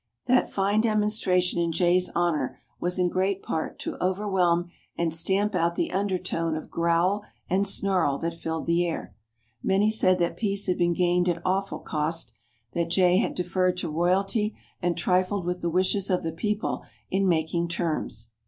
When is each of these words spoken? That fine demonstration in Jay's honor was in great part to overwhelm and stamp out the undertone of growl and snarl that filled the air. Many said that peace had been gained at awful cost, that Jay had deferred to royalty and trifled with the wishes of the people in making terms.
That 0.25 0.49
fine 0.49 0.81
demonstration 0.81 1.61
in 1.61 1.71
Jay's 1.71 2.09
honor 2.15 2.57
was 2.79 2.97
in 2.97 3.07
great 3.07 3.43
part 3.43 3.77
to 3.81 3.97
overwhelm 4.03 4.71
and 4.97 5.13
stamp 5.13 5.53
out 5.53 5.75
the 5.75 5.91
undertone 5.91 6.55
of 6.55 6.71
growl 6.71 7.23
and 7.51 7.67
snarl 7.67 8.17
that 8.17 8.33
filled 8.33 8.65
the 8.65 8.83
air. 8.87 9.13
Many 9.61 9.91
said 9.91 10.17
that 10.17 10.37
peace 10.37 10.65
had 10.65 10.79
been 10.79 10.93
gained 10.93 11.29
at 11.29 11.39
awful 11.45 11.77
cost, 11.81 12.33
that 12.73 12.89
Jay 12.89 13.17
had 13.17 13.35
deferred 13.35 13.77
to 13.77 13.89
royalty 13.89 14.55
and 14.81 14.97
trifled 14.97 15.45
with 15.45 15.61
the 15.61 15.69
wishes 15.69 16.09
of 16.09 16.23
the 16.23 16.31
people 16.31 16.83
in 17.11 17.27
making 17.29 17.67
terms. 17.67 18.31